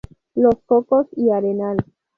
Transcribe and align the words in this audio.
Los 0.33 0.55
Cocos 0.65 1.05
y 1.15 1.29
Arenal. 1.29 1.77